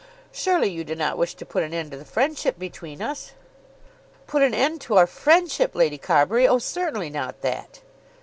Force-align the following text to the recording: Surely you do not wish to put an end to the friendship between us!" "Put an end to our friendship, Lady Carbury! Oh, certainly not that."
Surely 0.31 0.67
you 0.67 0.83
do 0.83 0.95
not 0.95 1.15
wish 1.15 1.35
to 1.35 1.45
put 1.45 1.61
an 1.61 1.75
end 1.75 1.91
to 1.91 1.97
the 1.97 2.03
friendship 2.03 2.57
between 2.57 3.03
us!" 3.03 3.33
"Put 4.25 4.41
an 4.41 4.55
end 4.55 4.81
to 4.81 4.95
our 4.97 5.05
friendship, 5.05 5.75
Lady 5.75 5.99
Carbury! 5.99 6.47
Oh, 6.47 6.57
certainly 6.57 7.11
not 7.11 7.41
that." 7.41 7.81